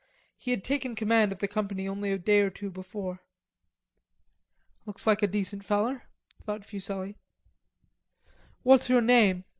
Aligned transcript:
He 0.35 0.49
had 0.49 0.63
taken 0.63 0.95
command 0.95 1.31
of 1.31 1.37
the 1.37 1.47
company 1.47 1.87
only 1.87 2.11
a 2.11 2.17
day 2.17 2.39
or 2.39 2.49
two 2.49 2.71
before. 2.71 3.21
"Looks 4.87 5.05
like 5.05 5.21
a 5.21 5.27
decent 5.27 5.63
feller," 5.63 6.07
thought 6.43 6.65
Fuselli. 6.65 7.17
"What's 8.63 8.89
your 8.89 9.01
name?" 9.01 9.43